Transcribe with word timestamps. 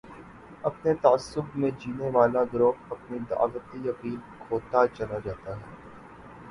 اپنے 0.63 0.93
تعصب 1.01 1.55
میں 1.55 1.69
جینے 1.79 2.09
والا 2.13 2.43
گروہ 2.53 2.71
اپنی 2.89 3.19
دعوتی 3.29 3.89
اپیل 3.89 4.15
کھوتا 4.39 4.85
چلا 4.87 5.19
جاتا 5.19 5.57
ہے۔ 5.57 5.75